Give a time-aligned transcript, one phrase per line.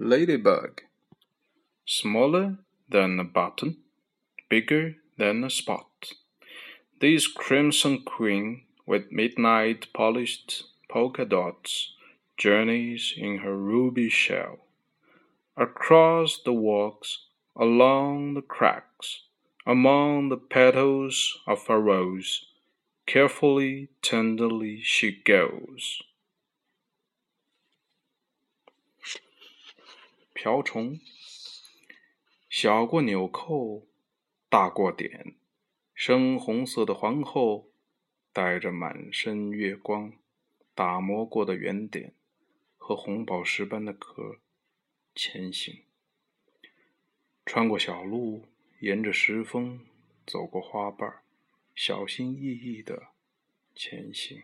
[0.00, 0.82] Ladybug,
[1.86, 3.76] smaller than a button,
[4.48, 6.14] bigger than a spot.
[7.00, 11.94] This crimson queen with midnight polished polka dots
[12.36, 14.64] journeys in her ruby shell
[15.56, 19.20] across the walks, along the cracks,
[19.64, 22.46] among the petals of a rose.
[23.06, 26.02] Carefully, tenderly she goes.
[30.44, 31.00] 瓢虫，
[32.50, 33.88] 小过纽扣，
[34.50, 35.36] 大过点，
[35.94, 37.70] 深红色的皇后，
[38.30, 40.12] 带着满身月光，
[40.74, 42.12] 打磨过的圆点
[42.76, 44.38] 和红宝石般的壳
[45.14, 45.86] 前行。
[47.46, 48.46] 穿过小路，
[48.80, 49.86] 沿着石峰，
[50.26, 51.22] 走过花瓣，
[51.74, 53.14] 小心翼翼地
[53.74, 54.42] 前行。